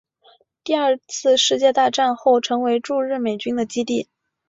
[0.63, 4.09] 第二次世界大战后成为驻日美军的基地。